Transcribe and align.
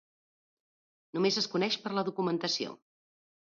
Només 1.17 1.37
es 1.43 1.49
coneix 1.53 1.79
per 1.85 1.93
la 1.99 2.07
documentació. 2.11 2.77